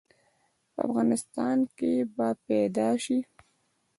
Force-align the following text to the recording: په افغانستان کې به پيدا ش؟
په 0.73 0.79
افغانستان 0.87 1.57
کې 1.77 1.91
به 2.15 2.27
پيدا 2.47 2.89
ش؟ 3.03 3.05